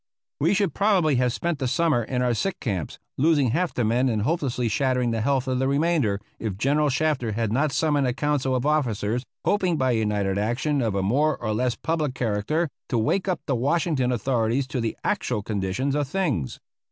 [0.39, 4.09] We should probably have spent the summer in our sick camps, losing half the men
[4.09, 8.13] and hopelessly shattering the health of the remainder, if General Shafter had not summoned a
[8.15, 12.97] council of officers, hoping by united action of a more or less public character to
[12.97, 16.59] wake up the Washington authorities to the actual condition of things.